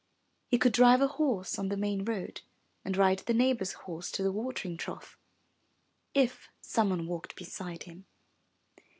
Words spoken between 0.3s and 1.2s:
He could drive a